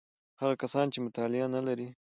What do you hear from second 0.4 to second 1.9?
هغه کسان چې مطالعه نلري: